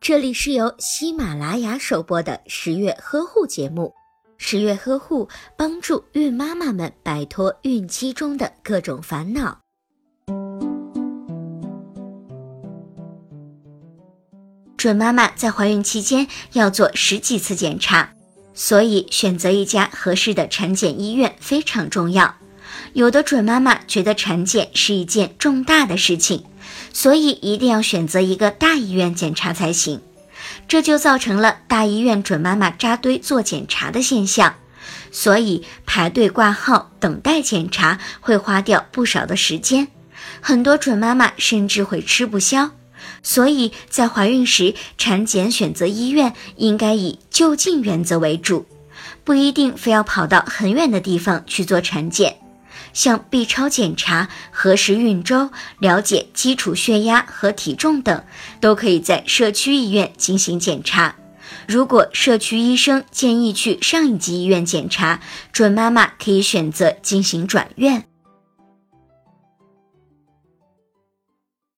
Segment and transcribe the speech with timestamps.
[0.00, 3.92] 这里是由喜马拉雅首播的十月呵护节目。
[4.36, 9.60] 十月呵护帮助孕妈妈们摆脱孕期中的各种烦恼。
[14.76, 18.12] 准妈妈在怀孕期间要做十几次检查，
[18.52, 22.34] 所以选择一家合适的产检医院非常重要。
[22.92, 26.44] 有的准妈妈觉得产检是一件重大的事情。
[26.92, 30.00] 所以一定要选择一个大医院检查才行，
[30.68, 34.54] 这就造成了大医院准妈妈扎堆做检查的现象，
[35.10, 39.88] 所以排队挂号等待检查会花掉不少的时间，
[40.40, 42.70] 很多准妈妈甚至会吃不消。
[43.22, 48.66] 所以在怀孕时，产检选择医院应该以就近原则为主，
[49.24, 52.43] 不一定非要跑到很远的地方去做产检。
[52.92, 58.24] 像 B 超检查、核实孕周、了解基础血压和体重等，
[58.60, 61.16] 都可以在社区医院进行检查。
[61.66, 65.20] 如果社区医生建议去上一级医院检查，
[65.52, 68.04] 准妈妈可以选择进行转院。